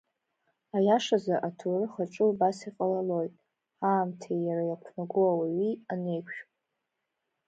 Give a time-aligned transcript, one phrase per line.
[0.75, 3.33] Аиашазы, аҭоурых аҿы убас иҟалалоит,
[3.89, 6.43] аамҭеи иара иақәнаго ауаҩи анеиқәшәо.